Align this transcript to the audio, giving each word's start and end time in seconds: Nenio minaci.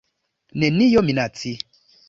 Nenio 0.63 1.05
minaci. 1.05 1.53